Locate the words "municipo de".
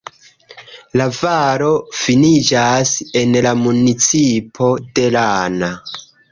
3.61-5.09